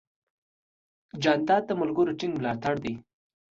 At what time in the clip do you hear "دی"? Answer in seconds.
2.83-2.93